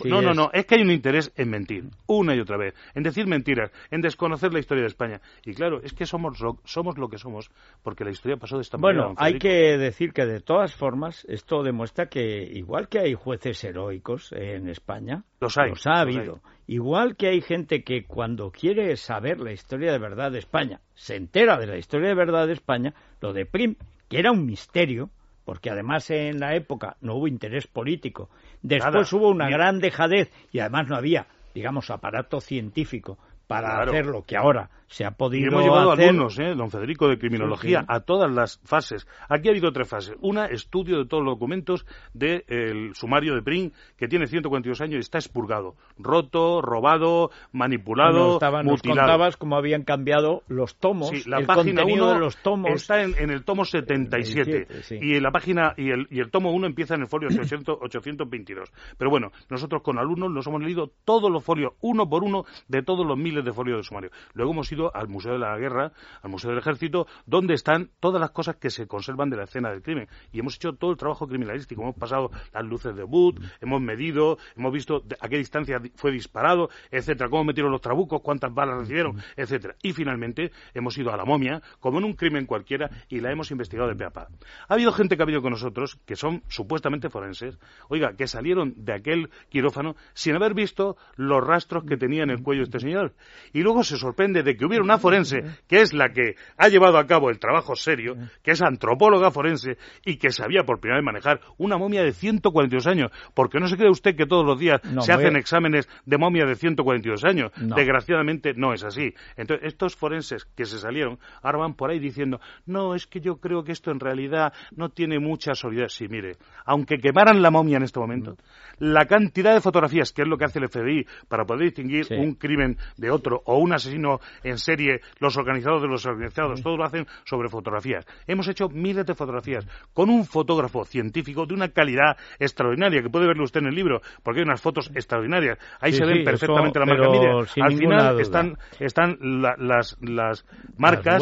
no, 0.05 0.21
no, 0.21 0.33
no, 0.33 0.49
es 0.53 0.65
que 0.65 0.75
hay 0.75 0.81
un 0.81 0.91
interés 0.91 1.31
en 1.35 1.49
mentir. 1.49 1.85
Una 2.07 2.35
y 2.35 2.39
otra 2.45 2.57
vez, 2.57 2.73
en 2.93 3.03
decir 3.03 3.27
mentiras, 3.27 3.71
en 3.91 4.01
desconocer 4.01 4.53
la 4.53 4.59
historia 4.59 4.83
de 4.83 4.87
España. 4.87 5.21
Y 5.43 5.53
claro, 5.53 5.81
es 5.83 5.93
que 5.93 6.05
somos 6.05 6.39
lo, 6.39 6.59
somos 6.63 6.97
lo 6.97 7.09
que 7.09 7.17
somos 7.17 7.51
porque 7.83 8.03
la 8.03 8.11
historia 8.11 8.37
pasó 8.37 8.55
de 8.55 8.61
esta 8.61 8.77
manera. 8.77 9.07
Bueno, 9.07 9.15
hay 9.19 9.37
que 9.37 9.77
decir 9.77 10.13
que 10.13 10.25
de 10.25 10.39
todas 10.39 10.73
formas 10.73 11.25
esto 11.29 11.63
demuestra 11.63 12.07
que 12.07 12.43
igual 12.43 12.87
que 12.87 12.99
hay 12.99 13.13
jueces 13.13 13.63
heroicos 13.63 14.31
en 14.31 14.69
España, 14.69 15.23
los, 15.39 15.57
hay, 15.57 15.71
ha 15.85 16.01
habido. 16.01 16.41
Igual 16.67 17.15
que 17.15 17.27
hay 17.27 17.41
gente 17.41 17.83
que 17.83 18.05
cuando 18.05 18.51
quiere 18.51 18.95
saber 18.97 19.39
la 19.39 19.51
historia 19.51 19.91
de 19.91 19.99
verdad 19.99 20.31
de 20.31 20.39
España, 20.39 20.81
se 20.95 21.15
entera 21.15 21.57
de 21.57 21.67
la 21.67 21.77
historia 21.77 22.09
de 22.09 22.15
verdad 22.15 22.47
de 22.47 22.53
España, 22.53 22.93
lo 23.21 23.33
de 23.33 23.45
Prim, 23.45 23.75
que 24.09 24.19
era 24.19 24.31
un 24.31 24.45
misterio, 24.45 25.11
porque 25.45 25.69
además 25.69 26.09
en 26.09 26.39
la 26.39 26.55
época 26.55 26.97
no 27.01 27.15
hubo 27.15 27.27
interés 27.27 27.67
político. 27.67 28.29
Después 28.63 29.13
hubo 29.13 29.29
una 29.29 29.47
gran 29.49 29.79
dejadez 29.79 30.31
y 30.51 30.59
además 30.59 30.87
no 30.87 30.95
había 30.95 31.27
digamos, 31.55 31.89
aparato 31.89 32.41
científico 32.41 33.17
para 33.47 33.81
hacer 33.81 34.05
lo 34.05 34.23
que 34.23 34.37
ahora 34.37 34.69
se 34.87 35.03
ha 35.03 35.11
podido 35.11 35.45
y 35.45 35.47
hemos 35.47 35.63
llevado 35.63 35.91
alumnos, 35.91 36.37
¿eh, 36.39 36.53
don 36.55 36.69
Federico, 36.69 37.07
de 37.07 37.17
criminología 37.17 37.83
a 37.87 38.01
todas 38.01 38.31
las 38.31 38.59
fases. 38.63 39.07
Aquí 39.27 39.47
ha 39.47 39.51
habido 39.51 39.71
tres 39.71 39.89
fases. 39.89 40.15
Una, 40.21 40.45
estudio 40.45 40.99
de 40.99 41.05
todos 41.05 41.23
los 41.23 41.33
documentos 41.33 41.85
del 42.13 42.93
sumario 42.95 43.35
de 43.35 43.41
Pring, 43.41 43.71
que 43.97 44.07
tiene 44.07 44.27
142 44.27 44.81
años 44.81 44.95
y 44.95 44.99
está 44.99 45.17
expurgado. 45.17 45.75
Roto, 45.97 46.61
robado, 46.61 47.31
manipulado, 47.51 48.33
mutilado. 48.33 48.63
Nos 48.63 48.81
contabas 48.81 49.37
cómo 49.37 49.57
habían 49.57 49.83
cambiado 49.83 50.43
los 50.47 50.75
tomos, 50.77 51.09
sí, 51.09 51.29
la 51.29 51.39
el 51.39 51.45
página 51.45 51.81
contenido 51.81 52.13
de 52.13 52.19
los 52.19 52.37
tomos. 52.37 52.71
Está 52.71 53.03
en, 53.03 53.29
el 53.29 53.43
tomo 53.43 53.65
77. 53.65 54.67
Y 55.01 55.15
en 55.15 55.23
la 55.23 55.31
página 55.31 55.73
y 55.77 55.89
el, 55.89 56.07
y 56.09 56.19
el 56.19 56.29
tomo 56.29 56.51
1 56.51 56.67
empieza 56.67 56.95
en 56.95 57.01
el 57.01 57.07
folio 57.07 57.29
800, 57.29 57.79
822. 57.81 58.71
Pero 58.97 59.09
bueno, 59.09 59.31
nosotros 59.49 59.81
con 59.81 59.97
alumnos 59.97 60.31
nos 60.31 60.47
hemos 60.47 60.61
leído 60.61 60.91
todos 61.03 61.31
los 61.31 61.43
folios, 61.43 61.73
uno 61.81 62.07
por 62.07 62.23
uno, 62.23 62.45
de 62.67 62.83
todos 62.83 63.05
los 63.05 63.17
miles 63.17 63.34
miles 63.35 63.45
de 63.45 63.53
folios 63.53 63.77
de 63.77 63.83
sumario. 63.83 64.11
Luego 64.33 64.53
hemos 64.53 64.71
ido 64.71 64.95
al 64.95 65.07
Museo 65.09 65.33
de 65.33 65.39
la 65.39 65.57
Guerra, 65.57 65.91
al 66.21 66.29
Museo 66.29 66.51
del 66.51 66.59
Ejército, 66.59 67.07
donde 67.25 67.53
están 67.53 67.89
todas 67.99 68.21
las 68.21 68.31
cosas 68.31 68.55
que 68.55 68.69
se 68.69 68.87
conservan 68.87 69.29
de 69.29 69.37
la 69.37 69.43
escena 69.43 69.69
del 69.71 69.81
crimen. 69.81 70.07
Y 70.31 70.39
hemos 70.39 70.55
hecho 70.55 70.73
todo 70.73 70.91
el 70.91 70.97
trabajo 70.97 71.27
criminalístico. 71.27 71.81
Hemos 71.81 71.95
pasado 71.95 72.31
las 72.53 72.63
luces 72.63 72.95
de 72.95 73.03
Wood, 73.03 73.41
hemos 73.59 73.81
medido, 73.81 74.37
hemos 74.55 74.71
visto 74.71 75.03
a 75.19 75.27
qué 75.27 75.37
distancia 75.37 75.81
fue 75.95 76.11
disparado, 76.11 76.69
etcétera, 76.91 77.29
cómo 77.29 77.43
metieron 77.43 77.71
los 77.71 77.81
trabucos, 77.81 78.21
cuántas 78.21 78.53
balas 78.53 78.77
recibieron, 78.77 79.21
etcétera. 79.35 79.75
Y 79.81 79.91
finalmente 79.91 80.51
hemos 80.73 80.97
ido 80.97 81.11
a 81.11 81.17
la 81.17 81.25
momia, 81.25 81.61
como 81.79 81.97
en 81.97 82.05
un 82.05 82.13
crimen 82.13 82.45
cualquiera, 82.45 82.89
y 83.09 83.19
la 83.19 83.31
hemos 83.31 83.51
investigado 83.51 83.89
de 83.89 83.95
pe 83.95 84.05
a 84.05 84.11
pa. 84.11 84.27
Ha 84.67 84.73
habido 84.73 84.91
gente 84.93 85.17
que 85.17 85.23
ha 85.23 85.25
venido 85.25 85.41
con 85.41 85.51
nosotros, 85.51 85.97
que 86.05 86.15
son 86.15 86.43
supuestamente 86.47 87.09
forenses, 87.09 87.59
oiga, 87.89 88.15
que 88.15 88.27
salieron 88.27 88.73
de 88.77 88.93
aquel 88.93 89.29
quirófano 89.49 89.95
sin 90.13 90.35
haber 90.35 90.53
visto 90.53 90.97
los 91.15 91.45
rastros 91.45 91.83
que 91.83 91.97
tenía 91.97 92.23
en 92.23 92.29
el 92.29 92.41
cuello 92.41 92.63
este 92.63 92.79
señor. 92.79 93.13
Y 93.53 93.61
luego 93.61 93.83
se 93.83 93.97
sorprende 93.97 94.43
de 94.43 94.55
que 94.55 94.65
hubiera 94.65 94.83
una 94.83 94.97
forense, 94.97 95.43
que 95.67 95.81
es 95.81 95.93
la 95.93 96.09
que 96.09 96.35
ha 96.57 96.67
llevado 96.67 96.97
a 96.97 97.05
cabo 97.05 97.29
el 97.29 97.39
trabajo 97.39 97.75
serio, 97.75 98.15
que 98.43 98.51
es 98.51 98.61
antropóloga 98.61 99.31
forense 99.31 99.77
y 100.03 100.17
que 100.17 100.31
sabía 100.31 100.63
por 100.63 100.79
primera 100.79 100.99
vez 100.99 101.05
manejar 101.05 101.39
una 101.57 101.77
momia 101.77 102.03
de 102.03 102.11
142 102.11 102.87
años. 102.87 103.11
Porque 103.33 103.59
no 103.59 103.67
se 103.67 103.77
cree 103.77 103.89
usted 103.89 104.15
que 104.15 104.25
todos 104.25 104.45
los 104.45 104.59
días 104.59 104.81
se 104.99 105.11
hacen 105.11 105.35
exámenes 105.35 105.87
de 106.05 106.17
momia 106.17 106.45
de 106.45 106.55
142 106.55 107.23
años. 107.23 107.51
Desgraciadamente 107.55 108.53
no 108.55 108.73
es 108.73 108.83
así. 108.83 109.13
Entonces, 109.37 109.67
estos 109.67 109.95
forenses 109.95 110.45
que 110.55 110.65
se 110.65 110.77
salieron 110.77 111.19
ahora 111.41 111.59
van 111.59 111.75
por 111.75 111.91
ahí 111.91 111.99
diciendo, 111.99 112.39
no, 112.65 112.95
es 112.95 113.07
que 113.07 113.19
yo 113.19 113.37
creo 113.37 113.63
que 113.63 113.71
esto 113.71 113.91
en 113.91 113.99
realidad 113.99 114.53
no 114.75 114.89
tiene 114.89 115.19
mucha 115.19 115.53
solidez. 115.55 115.93
Sí, 115.93 116.07
mire, 116.07 116.33
aunque 116.65 116.97
quemaran 116.97 117.41
la 117.41 117.51
momia 117.51 117.77
en 117.77 117.83
este 117.83 117.99
momento, 117.99 118.37
la 118.79 119.05
cantidad 119.05 119.53
de 119.53 119.61
fotografías, 119.61 120.11
que 120.11 120.23
es 120.23 120.27
lo 120.27 120.37
que 120.37 120.45
hace 120.45 120.59
el 120.59 120.69
FBI 120.69 121.05
para 121.27 121.45
poder 121.45 121.65
distinguir 121.65 122.07
un 122.11 122.35
crimen 122.35 122.77
de 122.97 123.11
otro 123.15 123.41
o 123.45 123.57
un 123.57 123.73
asesino 123.73 124.19
en 124.43 124.57
serie, 124.57 125.01
los 125.19 125.37
organizados 125.37 125.81
de 125.81 125.87
los 125.87 126.05
organizados, 126.05 126.61
todos 126.61 126.77
lo 126.77 126.85
hacen 126.85 127.07
sobre 127.23 127.49
fotografías. 127.49 128.05
Hemos 128.27 128.47
hecho 128.47 128.69
miles 128.69 129.05
de 129.05 129.15
fotografías 129.15 129.65
con 129.93 130.09
un 130.09 130.25
fotógrafo 130.25 130.85
científico 130.85 131.45
de 131.45 131.53
una 131.53 131.69
calidad 131.69 132.17
extraordinaria, 132.39 133.01
que 133.01 133.09
puede 133.09 133.27
verlo 133.27 133.43
usted 133.43 133.61
en 133.61 133.67
el 133.67 133.75
libro, 133.75 134.01
porque 134.23 134.41
hay 134.41 134.45
unas 134.45 134.61
fotos 134.61 134.91
extraordinarias. 134.93 135.57
Ahí 135.79 135.93
se 135.93 136.05
ven 136.05 136.23
perfectamente 136.23 136.79
la 136.79 136.85
marca. 136.85 137.09
Mire, 137.09 137.29
al 137.61 137.77
final 137.77 138.19
están, 138.19 138.57
están 138.79 139.17
las, 139.21 139.97
las 140.01 140.45
marcas, 140.77 141.21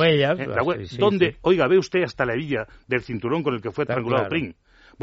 donde, 0.97 1.37
oiga, 1.41 1.67
ve 1.67 1.77
usted 1.77 2.03
hasta 2.03 2.25
la 2.25 2.35
villa 2.35 2.67
del 2.87 3.01
cinturón 3.01 3.43
con 3.43 3.53
el 3.53 3.61
que 3.61 3.71
fue 3.71 3.83
estrangulado 3.83 4.27
Pring. 4.29 4.53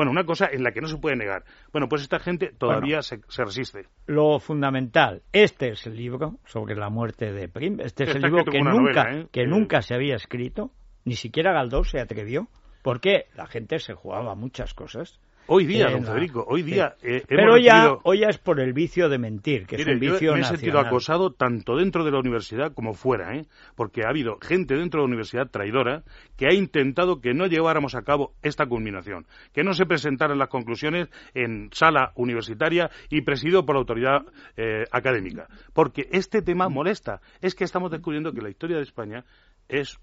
Bueno, 0.00 0.12
una 0.12 0.24
cosa 0.24 0.48
en 0.50 0.62
la 0.62 0.72
que 0.72 0.80
no 0.80 0.88
se 0.88 0.96
puede 0.96 1.14
negar. 1.14 1.44
Bueno, 1.72 1.86
pues 1.86 2.00
esta 2.00 2.18
gente 2.18 2.54
todavía 2.56 3.02
se, 3.02 3.20
resiste. 3.36 3.84
Lo 4.06 4.38
fundamental, 4.38 5.20
este 5.30 5.72
es 5.72 5.86
el 5.86 5.94
libro 5.94 6.38
sobre 6.46 6.74
la 6.74 6.88
muerte 6.88 7.34
de 7.34 7.50
Prim, 7.50 7.80
este 7.80 8.04
es 8.04 8.14
el 8.14 8.22
libro 8.22 8.46
que, 8.46 8.62
nunca, 8.62 9.12
¿eh? 9.12 9.26
que 9.30 9.46
nunca 9.46 9.82
se 9.82 9.94
había 9.94 10.14
escrito, 10.14 10.70
ni 11.04 11.16
siquiera 11.16 11.52
Galdós 11.52 11.90
se 11.90 12.00
atrevió, 12.00 12.48
porque 12.80 13.26
la 13.34 13.46
gente 13.46 13.78
se 13.78 13.92
jugaba 13.92 14.34
muchas 14.34 14.72
cosas. 14.72 15.20
Hoy 15.52 15.66
día, 15.66 15.90
don 15.90 16.04
Federico, 16.04 16.44
hoy 16.46 16.62
día. 16.62 16.94
Eh, 17.02 17.24
Pero 17.26 17.58
ya, 17.58 17.96
hoy 18.04 18.20
ya 18.20 18.28
es 18.28 18.38
por 18.38 18.60
el 18.60 18.72
vicio 18.72 19.08
de 19.08 19.18
mentir, 19.18 19.66
que 19.66 19.74
es 19.74 19.84
un 19.84 19.98
vicio 19.98 20.20
yo 20.20 20.34
me 20.34 20.42
he 20.42 20.44
sentido 20.44 20.78
acosado 20.78 21.32
tanto 21.32 21.76
dentro 21.76 22.04
de 22.04 22.12
la 22.12 22.20
universidad 22.20 22.72
como 22.72 22.94
fuera, 22.94 23.34
¿eh? 23.34 23.46
porque 23.74 24.04
ha 24.04 24.10
habido 24.10 24.38
gente 24.40 24.76
dentro 24.76 25.00
de 25.00 25.02
la 25.02 25.08
universidad 25.08 25.50
traidora 25.50 26.04
que 26.36 26.46
ha 26.46 26.54
intentado 26.54 27.20
que 27.20 27.34
no 27.34 27.48
lleváramos 27.48 27.96
a 27.96 28.02
cabo 28.02 28.32
esta 28.42 28.66
culminación, 28.66 29.26
que 29.52 29.64
no 29.64 29.74
se 29.74 29.86
presentaran 29.86 30.38
las 30.38 30.50
conclusiones 30.50 31.08
en 31.34 31.70
sala 31.72 32.12
universitaria 32.14 32.88
y 33.08 33.22
presidido 33.22 33.66
por 33.66 33.74
la 33.74 33.80
autoridad 33.80 34.26
eh, 34.56 34.84
académica. 34.92 35.48
Porque 35.72 36.06
este 36.12 36.42
tema 36.42 36.68
molesta. 36.68 37.22
Es 37.40 37.56
que 37.56 37.64
estamos 37.64 37.90
descubriendo 37.90 38.32
que 38.32 38.40
la 38.40 38.50
historia 38.50 38.76
de 38.76 38.84
España 38.84 39.24
es 39.68 39.98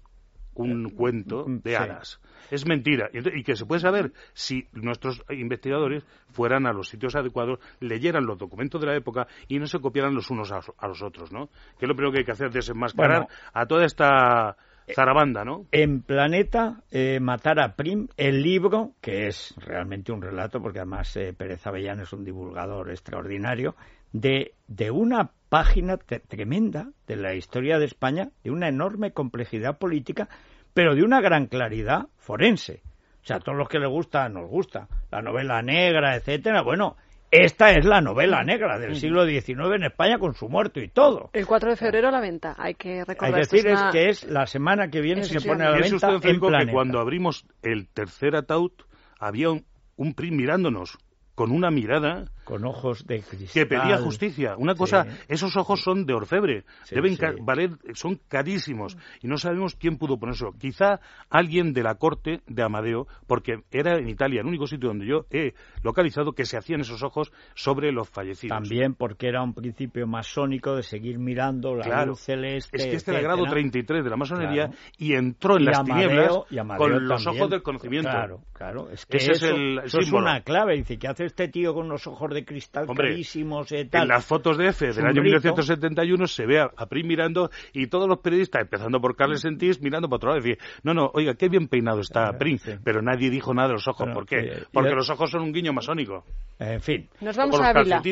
un 0.58 0.90
cuento 0.90 1.44
de 1.46 1.76
hadas. 1.76 2.20
Es 2.50 2.66
mentira. 2.66 3.10
Y 3.12 3.42
que 3.42 3.56
se 3.56 3.66
puede 3.66 3.80
saber 3.80 4.12
si 4.32 4.66
nuestros 4.72 5.22
investigadores 5.30 6.04
fueran 6.30 6.66
a 6.66 6.72
los 6.72 6.88
sitios 6.88 7.14
adecuados, 7.14 7.58
leyeran 7.80 8.26
los 8.26 8.38
documentos 8.38 8.80
de 8.80 8.86
la 8.86 8.96
época 8.96 9.26
y 9.48 9.58
no 9.58 9.66
se 9.66 9.78
copiaran 9.78 10.14
los 10.14 10.30
unos 10.30 10.52
a, 10.52 10.88
los 10.88 11.02
otros, 11.02 11.32
¿no? 11.32 11.48
Que 11.78 11.84
es 11.84 11.88
lo 11.88 11.94
primero 11.94 12.12
que 12.12 12.18
hay 12.18 12.24
que 12.24 12.32
hacer, 12.32 12.50
desenmascarar 12.50 13.28
a 13.52 13.66
toda 13.66 13.84
esta 13.84 14.56
zarabanda, 14.94 15.44
¿no? 15.44 15.66
En 15.70 16.02
Planeta, 16.02 16.82
eh, 16.90 17.20
Matar 17.20 17.60
a 17.60 17.74
Prim, 17.74 18.08
el 18.16 18.42
libro, 18.42 18.92
que 19.00 19.26
es 19.26 19.54
realmente 19.58 20.12
un 20.12 20.22
relato, 20.22 20.60
porque 20.60 20.78
además 20.78 21.14
eh, 21.16 21.34
Pérez 21.36 21.66
Avellán 21.66 22.00
es 22.00 22.12
un 22.12 22.24
divulgador 22.24 22.90
extraordinario, 22.90 23.74
de, 24.12 24.54
de 24.66 24.90
una 24.90 25.30
página 25.48 25.96
tremenda 25.96 26.90
de 27.06 27.16
la 27.16 27.34
historia 27.34 27.78
de 27.78 27.86
España, 27.86 28.30
de 28.44 28.50
una 28.50 28.68
enorme 28.68 29.12
complejidad 29.12 29.78
política, 29.78 30.28
pero 30.74 30.94
de 30.94 31.02
una 31.02 31.20
gran 31.20 31.46
claridad 31.46 32.06
forense. 32.16 32.82
O 33.22 33.26
sea, 33.26 33.36
a 33.36 33.40
todos 33.40 33.58
los 33.58 33.68
que 33.68 33.78
les 33.78 33.88
gusta, 33.88 34.28
nos 34.28 34.48
gusta, 34.48 34.88
la 35.10 35.22
novela 35.22 35.60
negra, 35.62 36.16
etcétera, 36.16 36.62
bueno, 36.62 36.96
esta 37.30 37.72
es 37.72 37.84
la 37.84 38.00
novela 38.00 38.42
negra 38.42 38.78
del 38.78 38.96
siglo 38.96 39.26
XIX 39.26 39.74
en 39.74 39.84
España 39.84 40.18
con 40.18 40.34
su 40.34 40.48
muerto 40.48 40.80
y 40.80 40.88
todo. 40.88 41.28
El 41.34 41.46
4 41.46 41.70
de 41.70 41.76
febrero 41.76 42.08
a 42.08 42.10
la 42.10 42.20
venta, 42.20 42.54
hay 42.56 42.74
que 42.74 43.04
recordar. 43.04 43.40
Es 43.40 43.50
decir, 43.50 43.70
es, 43.70 43.82
que 43.92 44.08
es 44.08 44.24
la 44.24 44.46
semana 44.46 44.88
que 44.88 45.00
viene 45.02 45.24
se 45.24 45.40
pone 45.40 45.64
a 45.64 45.70
la 45.70 45.78
venta 45.78 46.14
usted, 46.14 46.30
en 46.30 46.40
que 46.40 46.72
cuando 46.72 47.00
abrimos 47.00 47.44
el 47.62 47.88
tercer 47.88 48.34
ataúd 48.34 48.72
había 49.18 49.50
un, 49.50 49.66
un 49.96 50.14
PRI 50.14 50.30
mirándonos 50.30 50.98
con 51.34 51.50
una 51.50 51.70
mirada 51.70 52.30
con 52.48 52.64
ojos 52.64 53.06
de 53.06 53.20
cristal. 53.20 53.52
Que 53.52 53.66
pedía 53.66 53.98
justicia. 53.98 54.56
Una 54.56 54.74
cosa 54.74 55.06
esos 55.28 55.54
ojos 55.58 55.82
son 55.82 56.06
de 56.06 56.14
orfebre. 56.14 56.64
Deben 56.90 57.14
valer 57.42 57.72
son 57.92 58.18
carísimos. 58.26 58.96
Y 59.20 59.28
no 59.28 59.36
sabemos 59.36 59.74
quién 59.74 59.98
pudo 59.98 60.18
ponerlo 60.18 60.52
quizá 60.58 61.00
alguien 61.28 61.74
de 61.74 61.82
la 61.82 61.96
corte 61.96 62.40
de 62.46 62.62
Amadeo 62.62 63.06
porque 63.26 63.64
era 63.70 63.98
en 63.98 64.08
Italia 64.08 64.40
el 64.40 64.46
único 64.46 64.66
sitio 64.66 64.88
donde 64.88 65.06
yo 65.06 65.26
he 65.30 65.52
localizado 65.82 66.32
que 66.32 66.46
se 66.46 66.56
hacían 66.56 66.80
esos 66.80 67.02
ojos 67.02 67.32
sobre 67.54 67.92
los 67.92 68.08
fallecidos. 68.08 68.56
También 68.56 68.94
porque 68.94 69.28
era 69.28 69.42
un 69.42 69.52
principio 69.52 70.06
masónico 70.06 70.74
de 70.74 70.84
seguir 70.84 71.18
mirando 71.18 71.74
la 71.74 72.06
luz 72.06 72.20
celeste 72.20 72.78
es 72.78 72.86
que 72.86 72.96
este 72.96 73.10
era 73.10 73.20
el 73.20 73.26
grado 73.26 73.44
33 73.44 74.02
de 74.02 74.08
la 74.08 74.16
masonería 74.16 74.70
y 74.96 75.12
entró 75.12 75.58
en 75.58 75.66
las 75.66 75.84
tinieblas 75.84 76.32
con 76.78 77.06
los 77.06 77.26
ojos 77.26 77.50
del 77.50 77.62
conocimiento. 77.62 78.08
Claro 78.08 78.40
claro. 78.58 78.90
Es 78.90 79.06
que 79.06 79.18
eso, 79.18 79.32
es, 79.32 79.42
el, 79.42 79.78
es 79.78 80.12
una 80.12 80.42
clave. 80.42 80.76
Dice 80.76 80.98
que 80.98 81.08
hace 81.08 81.24
este 81.24 81.48
tío 81.48 81.72
con 81.72 81.88
los 81.88 82.06
ojos 82.06 82.34
de 82.34 82.37
cristal 82.44 82.86
clarísimos 82.86 83.70
y 83.72 83.84
tal. 83.86 84.02
En 84.02 84.08
las 84.08 84.24
fotos 84.24 84.56
de 84.58 84.68
F 84.68 84.92
del 84.92 85.06
año 85.06 85.22
1971 85.22 86.26
se 86.26 86.46
ve 86.46 86.60
a, 86.60 86.86
Prim 86.86 87.06
mirando 87.06 87.50
y 87.72 87.86
todos 87.88 88.08
los 88.08 88.18
periodistas, 88.18 88.62
empezando 88.62 89.00
por 89.00 89.16
Carles 89.16 89.42
Sentís, 89.42 89.80
mirando 89.80 90.08
para 90.08 90.16
otro 90.16 90.28
lado 90.30 90.40
y 90.40 90.50
decir, 90.50 90.64
no, 90.82 90.94
no, 90.94 91.10
oiga, 91.14 91.34
qué 91.34 91.48
bien 91.48 91.68
peinado 91.68 92.00
está 92.00 92.32
Prim, 92.38 92.58
pero 92.82 93.02
nadie 93.02 93.30
dijo 93.30 93.54
nada 93.54 93.68
de 93.68 93.74
los 93.74 93.88
ojos. 93.88 94.08
¿Por 94.12 94.26
qué? 94.26 94.64
Porque 94.72 94.94
los 94.94 95.10
ojos 95.10 95.30
son 95.30 95.42
un 95.42 95.52
guiño 95.52 95.72
masónico. 95.72 96.24
En 96.58 96.80
fin. 96.80 97.08
Nos 97.20 97.36
vamos 97.36 97.60
a 97.60 97.70
Ávila. 97.70 98.02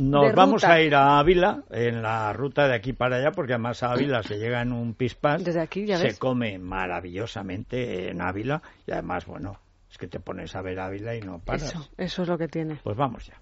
Nos 0.00 0.34
vamos 0.34 0.64
a 0.64 0.80
ir 0.80 0.94
a 0.94 1.18
Ávila 1.18 1.62
en 1.70 2.02
la 2.02 2.32
ruta 2.32 2.66
de 2.66 2.74
aquí 2.74 2.92
para 2.92 3.16
allá, 3.16 3.30
porque 3.30 3.52
además 3.52 3.82
a 3.82 3.92
Ávila 3.92 4.22
se 4.22 4.38
llega 4.38 4.62
en 4.62 4.72
un 4.72 4.94
pispás. 4.94 5.44
Desde 5.44 5.60
aquí, 5.60 5.86
ya 5.86 5.98
Se 5.98 6.18
come 6.18 6.58
maravillosamente 6.58 8.10
en 8.10 8.20
Ávila 8.20 8.62
y 8.86 8.92
además, 8.92 9.26
bueno, 9.26 9.58
es 9.90 9.98
que 9.98 10.08
te 10.08 10.20
pones 10.20 10.54
a 10.56 10.62
ver 10.62 10.80
Ávila 10.80 11.14
y 11.14 11.20
no 11.20 11.38
paras. 11.38 11.64
Eso, 11.64 11.88
eso 11.96 12.22
es 12.22 12.28
lo 12.28 12.38
que 12.38 12.48
tiene. 12.48 12.80
Pues 12.82 12.96
vamos 12.96 13.26
ya. 13.26 13.41